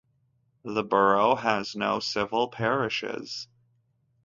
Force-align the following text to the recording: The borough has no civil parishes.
The 0.63 0.83
borough 0.83 1.35
has 1.35 1.75
no 1.75 1.99
civil 1.99 2.47
parishes. 2.49 3.47